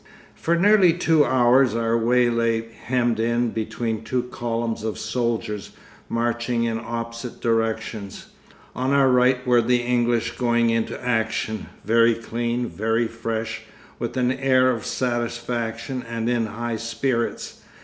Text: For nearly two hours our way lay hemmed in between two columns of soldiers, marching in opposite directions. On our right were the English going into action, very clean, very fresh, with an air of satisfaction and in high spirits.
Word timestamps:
For 0.33 0.55
nearly 0.55 0.93
two 0.93 1.23
hours 1.23 1.75
our 1.75 1.95
way 1.95 2.27
lay 2.31 2.65
hemmed 2.85 3.19
in 3.19 3.51
between 3.51 4.03
two 4.03 4.23
columns 4.23 4.83
of 4.83 4.97
soldiers, 4.97 5.73
marching 6.09 6.63
in 6.63 6.81
opposite 6.83 7.39
directions. 7.39 8.25
On 8.75 8.93
our 8.93 9.09
right 9.09 9.45
were 9.45 9.61
the 9.61 9.83
English 9.83 10.37
going 10.37 10.71
into 10.71 10.99
action, 11.07 11.67
very 11.85 12.15
clean, 12.15 12.65
very 12.67 13.07
fresh, 13.07 13.61
with 13.99 14.17
an 14.17 14.31
air 14.31 14.71
of 14.71 14.87
satisfaction 14.87 16.03
and 16.09 16.27
in 16.27 16.47
high 16.47 16.77
spirits. 16.77 17.61